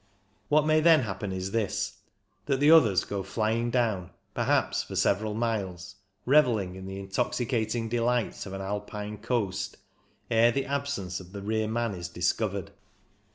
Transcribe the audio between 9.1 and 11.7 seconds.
coast," ere the absence of the rear